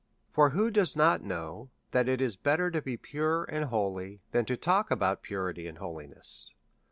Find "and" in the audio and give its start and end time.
3.43-3.65, 5.67-5.77